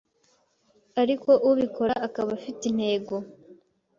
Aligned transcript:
ariko 1.01 1.29
ubikora 1.49 1.93
akaba 2.07 2.29
afite 2.39 2.61
intego 2.71 3.15